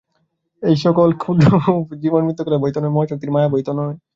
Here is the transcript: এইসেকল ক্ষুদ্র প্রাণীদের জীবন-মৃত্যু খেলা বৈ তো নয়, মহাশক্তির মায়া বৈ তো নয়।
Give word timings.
এইসেকল 0.63 1.09
ক্ষুদ্র 1.17 1.47
প্রাণীদের 1.55 1.99
জীবন-মৃত্যু 2.03 2.43
খেলা 2.45 2.61
বৈ 2.61 2.71
তো 2.73 2.79
নয়, 2.81 2.93
মহাশক্তির 2.95 3.33
মায়া 3.33 3.49
বৈ 3.49 3.61
তো 3.67 3.71
নয়। 3.79 3.95